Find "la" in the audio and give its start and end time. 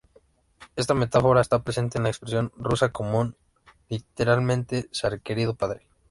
2.05-2.09